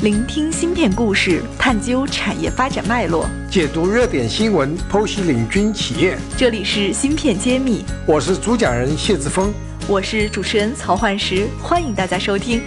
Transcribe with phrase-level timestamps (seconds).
[0.00, 6.16] 聆听芯片故事，探究产业发展脉络，解读热点新闻，剖析领军企业。
[6.36, 9.52] 这里是芯片揭秘，我是主讲人谢志峰，
[9.88, 12.62] 我是主持人曹焕石，欢迎大家收听。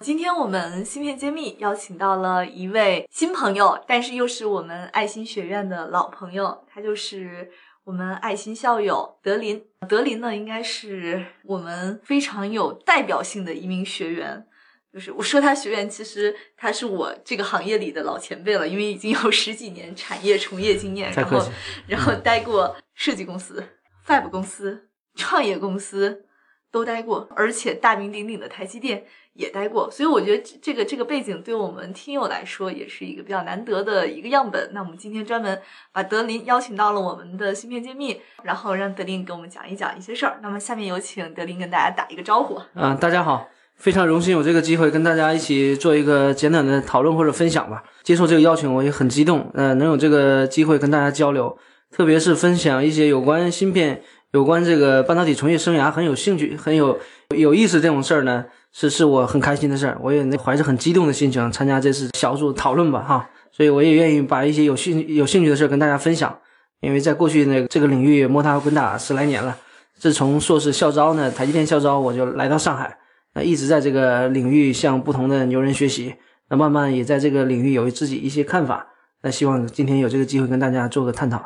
[0.00, 7.50] 今天我们芯片揭秘邀请到了一位新朋友，但是又是我们爱心学院的老朋友，他就是
[7.88, 9.64] 我们爱心校友德林。
[9.88, 14.46] 德林呢，应该是我们非常有代表性的一名学员。
[14.92, 21.42] 就是我说他学员，其实他是我这个行业里的老前辈了，因为已经有十几年产业从业经验，然后
[21.86, 23.66] 然后待过设计公司、
[24.06, 26.26] Fab 公司、创业公司
[26.70, 29.04] 都待过，而且大名鼎鼎的台积电。
[29.34, 34.68] 也待过，所以我觉得这个这个背景对我们听友来说也是一个比较难得的一个样本。
[34.72, 35.56] 那我们今天专门
[35.92, 40.40] 把德林邀请到了我们的芯片揭秘，然后让德林给我们讲一讲一些事儿。
[40.42, 42.60] 那么下面有请德林跟大家打一个招呼。
[42.74, 47.84] 嗯，大家好，非常荣幸有这个机会跟大家一起做一个简短的讨论或者分享吧。
[48.02, 51.56] 接受这个邀请我也很激动，嗯，能有这个机会跟大家交流，
[51.92, 56.98] 特别是分享一些有关芯片、有关这个半导体从业生涯很有兴趣、很有
[57.36, 58.44] 有意思这种事儿呢。
[58.70, 66.38] 是是我很开心的事儿，我也怀着很激动的心情参加这次小组讨论吧，哈，所以我也愿意把一些有兴有兴趣的事儿跟大家分享，
[66.80, 69.56] 因为在过去那个这个领域摸爬滚打十来年了，
[69.96, 72.98] 自从硕士校招呢，台积电校招我就来到上海，
[73.34, 76.14] 那一直在这个领域向不同的牛人学习，
[76.50, 78.86] 那慢慢也在这个领域有自己一些看法，
[79.22, 81.42] 那希望今天有这个机会跟大家做个探讨。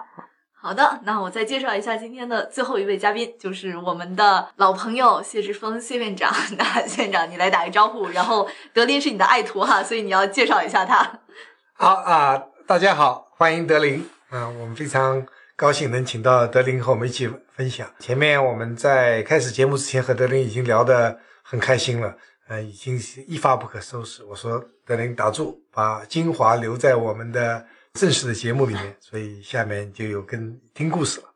[0.64, 6.32] 好的，那我再介绍一下今天的最后一位嘉宾，就是我们的老朋友谢志峰谢院长。
[6.56, 8.08] 那院长，你来打个招呼。
[8.10, 11.18] 然后德林是你的爱徒哈，所以你要介绍一下他。
[11.72, 14.08] 好啊，大家好，欢迎德林。
[14.30, 17.90] 嗯，我们非常高兴能请到德林和我们一起分享。
[17.98, 22.16] 前面我们在开始节目之前和德林已经聊得很开心了，
[22.46, 24.22] 呃，已经是一发不可收拾。
[24.22, 27.66] 我说德林打住，把精华留在我们的。
[27.94, 31.26] 正式的节目里面，所以下面就有跟听故事了。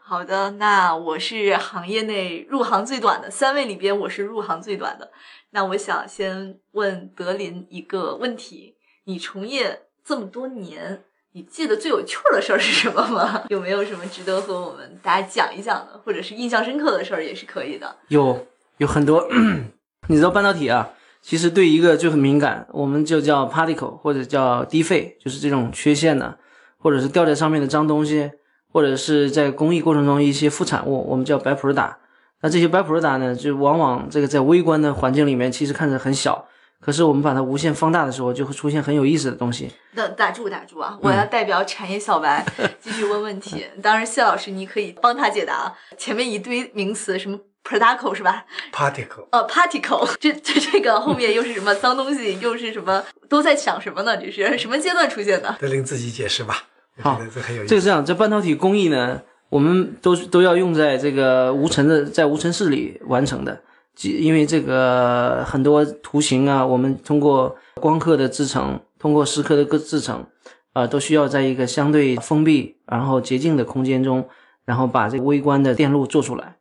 [0.00, 5.10] 好的，那我是行业内入行最短的三位里边，我是入行最短的。
[5.50, 13.44] 那我想先问德林一个问题：你从业这么多年，你记得最有趣的事儿是什么吗？
[13.50, 17.96] 有没有什么值得和我们大家讲一讲的，或者是印象深刻的事儿也是可以的？
[18.06, 19.28] 有，有很多。
[20.08, 20.88] 你知道半导体啊？
[21.20, 26.38] 其实对一个就很敏感，我们就叫 particle 或者叫低费，就是这种缺陷的，
[26.78, 28.30] 或者是掉在上面的脏东西，
[28.72, 31.94] 或者是在工艺过程中一些副产物，我们叫 byproduct。
[32.40, 36.46] 那这些 byproduct 呢，就往往这个在微观的环境里面其实看着很小，
[36.80, 39.68] 可是我们把它无限放大的时候，就会出现很有意思的东西。
[39.92, 40.96] 那打住打住啊！
[41.02, 42.46] 我要代表产业小白
[42.80, 43.66] 继续问问题。
[43.82, 45.74] 当然，谢老师你可以帮他解答。
[45.96, 47.36] 前面一堆名词什么
[47.68, 52.40] ？Particle 是吧？Particle，呃，Particle，这这这个后面又是什么脏东西？
[52.40, 53.04] 又是什么？
[53.28, 54.16] 都在想什么呢？
[54.16, 55.54] 这是什么阶段出现的？
[55.60, 56.64] 德林自己解释吧。
[57.02, 57.68] 好，这很有意思。
[57.68, 59.20] 这个这样，这半导体工艺呢，
[59.50, 63.60] 我们都都要用在这个无尘的，在无尘室里完成的。
[64.00, 70.24] 因为这个很多图形啊，我们通过光刻的制成，通过蚀刻的个制成，
[70.72, 74.28] 啊，都需要在一个相对封闭、然后洁净的空间中，
[74.64, 76.57] 然后把这个微观的电路做出来。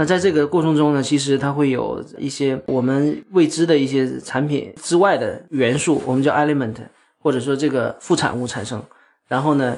[0.00, 6.76] 那在这个过程中呢，其实它会有一些我们未知的一些产品之外的元素，我们叫 element，
[7.18, 8.80] 或者说这个副产物产生。
[9.26, 9.76] 然后呢，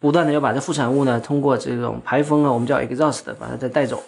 [0.00, 4.02] 不断的要把这副产物呢通过这种排风啊，我们叫 exhaust，把它再带走。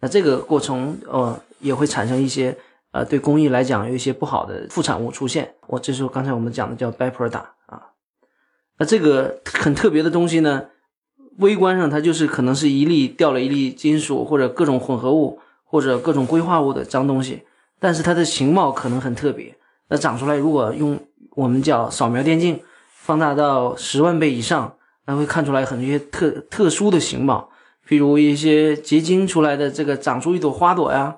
[0.00, 2.56] 那这个过程呃也会产生一些
[2.92, 5.54] 呃对工艺来讲有一些不好的副产物出现。
[5.66, 7.82] 我这时候刚才我们讲的叫 byproduct 啊。
[8.78, 10.68] 那这个很特别的东西呢。
[11.38, 17.42] 微观上，它就是可能是一粒掉了一粒金属，或者各种混合物，或者各种硅化物的脏东西。
[17.80, 19.56] 但是它的形貌可能很特别。
[19.88, 20.98] 那长出来，如果用
[21.30, 22.60] 我们叫扫描电镜
[22.94, 24.76] 放大到十万倍以上，
[25.06, 27.50] 那会看出来很多一些特特殊的形貌，
[27.88, 31.16] 譬如一些结晶出来的这个长出一朵花朵呀，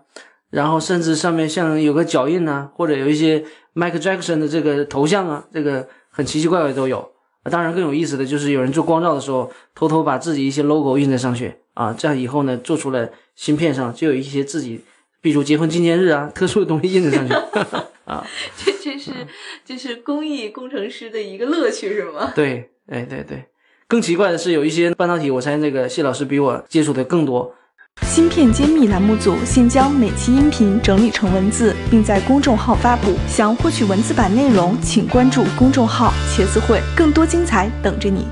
[0.50, 3.44] 然后甚至上面像有个脚印呐，或者有一些
[3.74, 7.13] Michael Jackson 的这个头像啊，这个很奇奇怪怪都有。
[7.50, 14.80] 当然，更有意思的就是有人做光照的时候，偷偷把自己一些 logo 印在上去啊，这样以后呢，做出来芯片上就有一些自己，
[15.20, 17.34] 比如结婚纪念日啊，特殊的东西印在上去
[18.06, 18.26] 啊。
[18.56, 19.10] 这这是
[19.64, 22.32] 这是工艺工程师的一个乐趣，是吗？
[22.36, 23.44] 对，哎对对。
[23.86, 27.54] 更奇怪的是，有一些半导体，我猜那个谢老师比我接触的更多。
[28.02, 33.12] 芯片揭秘栏目组现将每期音频整理成文字，并在公众号发布。
[33.26, 38.24] 想获取文字版内容，请关注公众号“茄子会”，更多精彩等着你。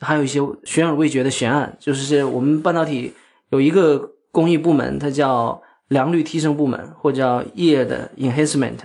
[0.00, 3.12] 还有一些悬而未决的悬案，就是我们半导体
[3.50, 8.78] 有一个工艺部门，它叫良率提升部门，或叫 yield enhancement。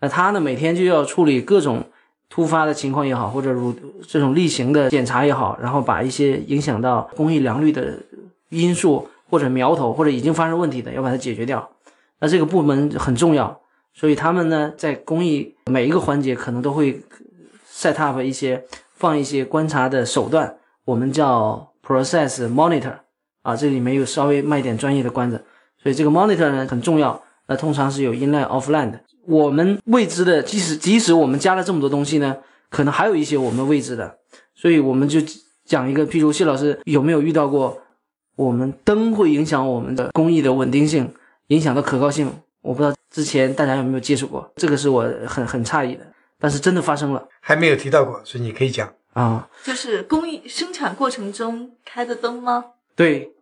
[0.00, 1.86] 那它呢，每天就要处理各种
[2.28, 3.74] 突发的情况也好，或者如
[4.06, 7.94] 这种例行的检查也好，然后把一些影响到工艺良率的
[8.50, 11.70] 因素或者苗头或者已经发生问题的，要把它解决掉。
[12.20, 13.60] 那这个部门很重要，
[13.94, 17.00] 所以他们呢，在工艺每一个环节可能都会
[17.72, 18.64] set up 一些
[18.94, 22.98] 放一些观察的手段，我们叫 process monitor
[23.42, 25.44] 啊，这里面有稍微卖点专业的关子，
[25.82, 27.22] 所以这个 monitor 呢很重要。
[27.50, 32.36] 那通常是有 inline offline 的，我们未知的，即使即使我们加了这么多东西呢，
[32.68, 34.18] 可能还有一些我们未知的，
[34.54, 35.18] 所以我们就
[35.64, 37.80] 讲一个，譬如谢老师有没有遇到过，
[38.38, 41.12] 我们灯会影响我们的工艺的稳定性，
[41.48, 42.32] 影响到可靠性？
[42.62, 46.06] 我不知道之前大家有没有接触过，这个是我很很诧异的，
[46.38, 48.88] 但是真的发生了还没有提到过，所以你可以讲。
[49.12, 52.64] 啊，就是工艺生产过程中开的灯吗？
[52.94, 53.32] 对，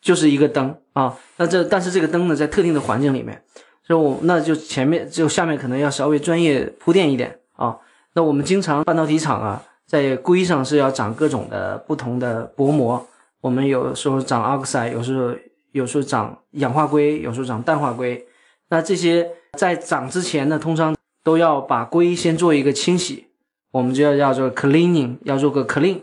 [0.00, 1.14] 就是一个灯啊。
[1.36, 3.42] 那这但是这个灯呢，在特定的环境里面，
[3.86, 7.76] 所以我那就前面就下面可能要稍微专业铺垫一点啊。
[8.14, 13.06] 那我们经常半导体厂啊，在硅上是要长各种的不同的薄膜，
[13.46, 15.32] 我们有时候长 oxide，有时候
[15.70, 18.26] 有时候长氧化硅，有时候长氮化硅。
[18.70, 23.28] 那这些在长之前呢，通常都要把硅先做一个清洗，
[23.70, 26.00] 我们就要叫做 cleaning，要做个 clean。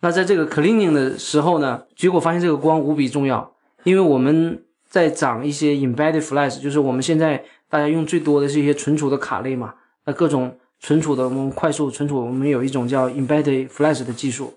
[0.00, 3.54] 那在这个 cleaning 的时候呢，结果发现这个光无比重要，
[3.84, 9.72] 因为我们在长一些 embedded flash，就是我们现在大家用最多的是一些存储的卡类嘛，
[10.04, 14.52] 那各种存储的我们快速存储，我们有一种叫 embedded flash 的技术。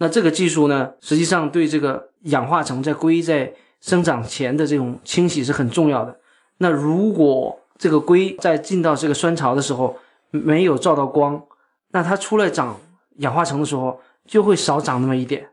[0.00, 3.52] 那这个技术呢，实际上对这个氧化层在硅在
[3.82, 6.18] 生长前的这种清洗是很重要的。
[6.56, 9.98] 那如果这个硅在进到这个酸槽的时候
[10.30, 11.42] 没有照到光，
[11.90, 12.80] 那它出来长
[13.18, 15.48] 氧化层的时候就会少长那么一点，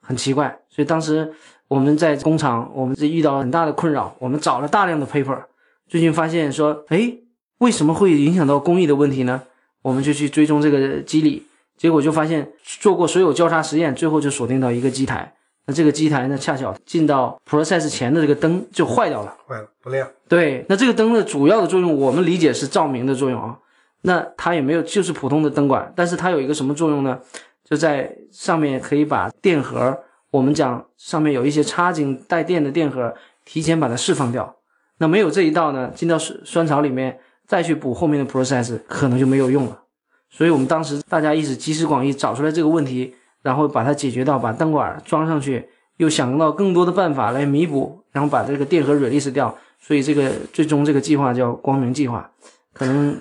[0.00, 0.60] 很奇怪。
[0.68, 1.32] 所以当时
[1.68, 5.44] 我们在工厂，我们是遇到了很大的困扰，我们找了大量的 paper，
[5.86, 7.18] 最近发现说，哎，
[7.58, 9.42] 为什么会影响到工艺的问题呢？
[9.82, 11.44] 我们就去追踪这个机理，
[11.78, 15.32] 结果就发现做过所有交叉实验，最后就锁定到一个机台。
[15.64, 19.36] 那这个机台呢，恰巧进到 process 前的这个灯就坏掉了。
[19.46, 20.06] 坏了，不亮。
[20.28, 23.56] 对，那这个灯的主要的作用，我们理解是照明的作用啊。
[24.02, 27.18] 那它也没有，就是普通的灯管，但是它有一个什么作用呢？
[27.64, 29.98] 就在上面可以把电荷，
[30.30, 33.14] 我们讲上面有一些插进带电的电荷，
[33.44, 34.56] 提前把它释放掉。
[34.96, 39.82] 那没有这一道呢，进到酸酸槽里面再去补后面的 process，可能就没有用了。
[40.30, 49.56] 所以我们当时大家一直集思广益，找出来这个问题，然后把它解决到把灯管装上去，又想到更多的办法来弥补，然后把这个电荷 release 掉。
[49.80, 52.30] 所以这个最终这个计划叫光明计划，
[52.72, 53.16] 可能。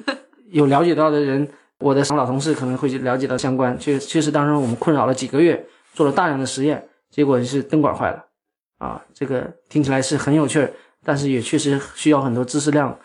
[0.50, 1.46] 有了解到的人，
[1.80, 3.78] 我的老同事可能会了解到相关。
[3.78, 5.62] 确确实，当时我们困扰了几个月，
[5.94, 8.24] 做了大量的实验，结果是灯管坏了。
[8.78, 10.66] 啊，这个听起来是很有趣，
[11.04, 12.98] 但是也确实需要很多知识量，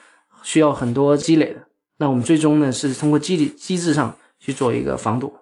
[0.44, 1.66] 需要很多积累的。
[2.02, 5.32] 那我们最终呢，是通过机理机制上去做一个防堵。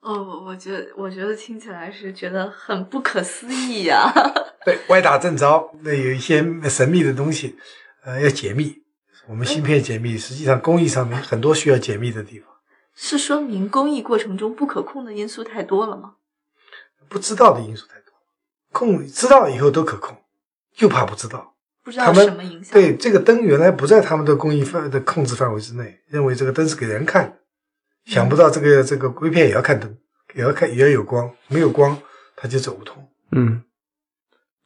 [0.00, 4.10] 哦，我觉得，我觉得听起来是觉得很不可思议呀。
[4.64, 7.58] 对，歪打正着，那有一些神秘的东西，
[8.02, 8.82] 呃，要解密。
[9.28, 12.48] 我们芯片解密，实际上工艺上面很多需要解密的地方。
[12.94, 16.14] 是说明工艺过程中不可控的因素太多了吗？
[17.10, 18.14] 不知道的因素太多，
[18.72, 20.16] 控知道以后都可控，
[20.74, 21.51] 就怕不知道。
[21.84, 22.72] 不知道什么影响？
[22.72, 27.36] 对这个灯原来不在他们的工艺范的控制范围之内，认为这个灯是给人看的，
[28.04, 29.96] 想不到这个这个硅片也要看灯，
[30.34, 31.98] 也要看也要有光，没有光
[32.36, 33.08] 它就走不通。
[33.32, 33.62] 嗯，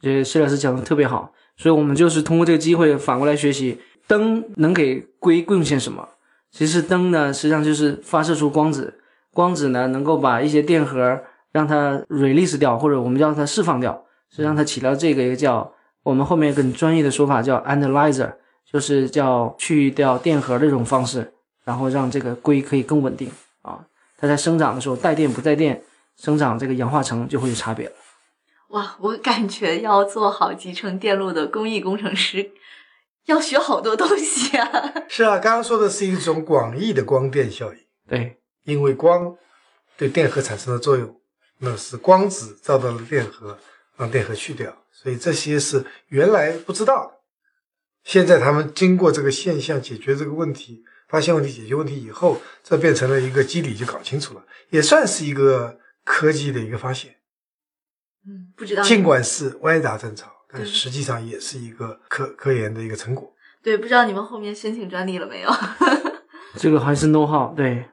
[0.00, 3.80] 这谢老师讲的特别好，所以我们就是通过这个机会反过来学习。
[4.08, 6.08] 灯能给硅贡献什么？
[6.52, 9.00] 其实灯呢，实际上就是发射出光子，
[9.32, 11.20] 光子呢能够把一些电荷
[11.50, 15.75] 让它 release 掉，或者我们叫它释放掉，实际上它起到这个一个叫
[16.06, 18.32] 我们后面更专业的说法叫 analyzer，
[18.64, 21.32] 就是叫去掉电荷的这种方式，
[21.64, 23.28] 然后让这个硅可以更稳定
[23.62, 23.84] 啊。
[24.16, 25.82] 它在生长的时候带电不带电，
[26.16, 27.92] 生长这个氧化层就会有差别了。
[28.68, 32.52] 哇，我感觉要做好集成电路的工艺工程师。
[33.26, 34.70] 要学好多东西啊！
[35.10, 37.80] 是啊，刚刚说的是一种广义的光电效应。
[38.08, 39.34] 对，因为光
[39.96, 41.20] 对电荷产生的作用，
[41.58, 43.58] 那是光子照到了电荷，
[43.96, 44.72] 让电荷去掉，
[45.02, 47.12] 所以这些是原来不知道的。
[48.02, 57.16] 现在他们经过这个现象解决这个问题，发现问题、解决问题以后，这变成了一个机理，就搞清楚了，也算是一个科技的一个发现。
[58.26, 58.82] 嗯，不知道。
[58.82, 60.24] 尽管是歪打正着。
[60.48, 63.34] 但实际上也是一个科科研的一个成果。
[63.64, 65.50] 对，不知道你们后面申请专利了没有？
[66.56, 67.52] 这个还是 know how。
[67.54, 67.84] 对，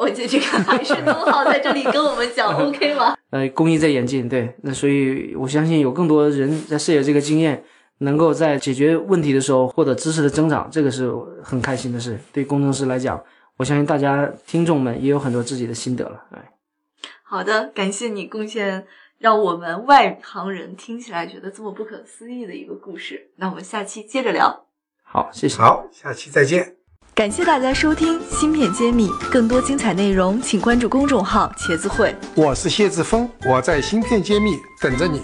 [0.00, 3.14] 我觉得这个还是 know how，在这里跟我们讲 OK 吗？
[3.28, 7.62] 呃，工艺在演进，对，那所以我相信有更多人在涉猎这个经验，
[7.98, 11.12] 能够在解决问题的时候获得知识的增长，这个是
[11.44, 12.18] 很开心的事。
[12.32, 13.22] 对工程师来讲，
[13.58, 16.24] 我相信大家听众们也有很多自己的心得了。
[16.30, 16.50] 哎，
[17.22, 18.86] 好的，感谢你贡献
[19.18, 23.28] 让我们外行人听起来觉得这么不可思议的一个故事。
[23.36, 24.64] 那我们下期接着聊。
[25.02, 25.58] 好，谢谢。
[25.58, 26.79] 好，下期再见。
[27.20, 32.16] 感谢大家收听《芯片揭秘》，更多精彩内容请关注公众号“茄子会”。
[32.34, 35.20] 我是谢志峰，我在芯片揭秘等着你。